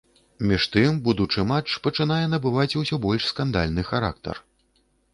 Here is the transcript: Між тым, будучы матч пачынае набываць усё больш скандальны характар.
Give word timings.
Між 0.51 0.63
тым, 0.75 0.97
будучы 1.07 1.45
матч 1.51 1.69
пачынае 1.89 2.19
набываць 2.33 2.69
усё 2.83 3.03
больш 3.07 3.31
скандальны 3.31 3.89
характар. 3.95 4.47